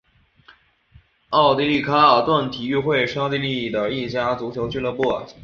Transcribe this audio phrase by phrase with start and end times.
[1.29, 5.03] 奥地利卡尔顿体育会是奥地利的一家足球俱乐部。